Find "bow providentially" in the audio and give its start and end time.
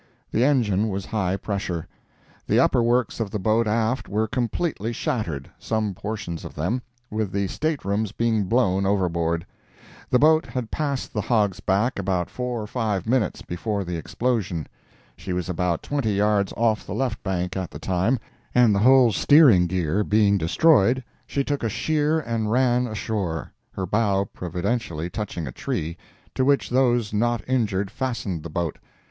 23.85-25.11